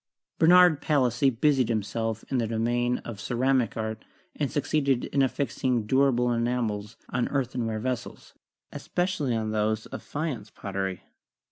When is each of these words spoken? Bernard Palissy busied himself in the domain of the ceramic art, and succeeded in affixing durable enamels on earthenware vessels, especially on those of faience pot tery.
Bernard 0.39 0.81
Palissy 0.81 1.29
busied 1.29 1.69
himself 1.69 2.25
in 2.29 2.39
the 2.39 2.47
domain 2.47 2.97
of 3.05 3.17
the 3.17 3.21
ceramic 3.21 3.77
art, 3.77 4.03
and 4.35 4.51
succeeded 4.51 5.05
in 5.05 5.21
affixing 5.21 5.85
durable 5.85 6.31
enamels 6.33 6.97
on 7.09 7.27
earthenware 7.27 7.77
vessels, 7.77 8.33
especially 8.71 9.35
on 9.35 9.51
those 9.51 9.85
of 9.85 10.01
faience 10.01 10.49
pot 10.51 10.73
tery. 10.73 11.01